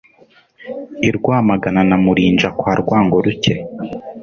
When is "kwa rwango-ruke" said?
2.57-3.53